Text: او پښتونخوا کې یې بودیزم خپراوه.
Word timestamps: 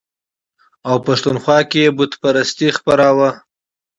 او 0.89 0.95
پښتونخوا 1.07 1.59
کې 1.69 1.79
یې 1.85 1.89
بودیزم 1.97 2.75
خپراوه. 2.77 3.29